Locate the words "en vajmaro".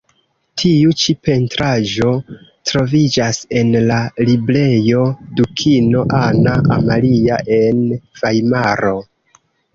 7.61-8.97